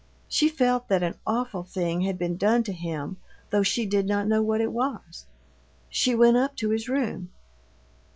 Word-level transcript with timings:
She 0.27 0.49
felt 0.49 0.87
that 0.87 1.03
an 1.03 1.13
awful 1.27 1.61
thing 1.61 2.01
had 2.01 2.17
been 2.17 2.35
done 2.35 2.63
to 2.63 2.73
him, 2.73 3.17
though 3.51 3.61
she 3.61 3.85
did 3.85 4.07
not 4.07 4.25
know 4.27 4.41
what 4.41 4.59
it 4.59 4.71
was. 4.71 5.27
She 5.89 6.15
went 6.15 6.37
up 6.37 6.55
to 6.55 6.69
his 6.69 6.89
room. 6.89 7.29